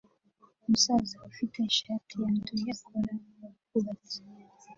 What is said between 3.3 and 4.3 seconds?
mubwubatsi